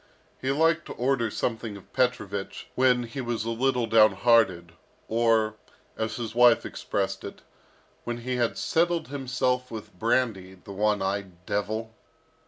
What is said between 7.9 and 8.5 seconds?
"when he